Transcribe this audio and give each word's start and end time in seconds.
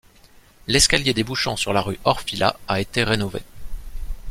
L'escalier 0.65 1.13
débouchant 1.13 1.55
sur 1.57 1.73
la 1.73 1.81
rue 1.83 1.99
Orfila 2.05 2.59
a 2.67 2.81
été 2.81 3.03
rénové. 3.03 3.43